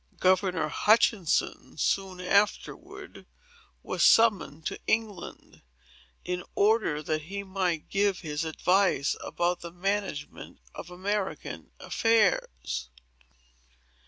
Governor 0.19 0.67
Hutchinson, 0.69 1.77
soon 1.77 2.19
afterward, 2.19 3.27
was 3.83 4.01
summoned 4.01 4.65
to 4.65 4.79
England, 4.87 5.61
in 6.25 6.43
order 6.55 7.03
that 7.03 7.21
he 7.25 7.43
might 7.43 7.87
give 7.87 8.21
his 8.21 8.43
advice 8.43 9.15
about 9.23 9.59
the 9.59 9.69
management 9.71 10.59
of 10.73 10.89
American 10.89 11.69
affairs. 11.79 12.89